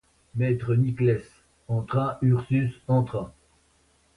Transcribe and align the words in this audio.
Maître 0.33 0.73
Nicless 0.73 1.29
entra, 1.67 2.17
Ursus 2.23 2.73
entra. 2.87 3.31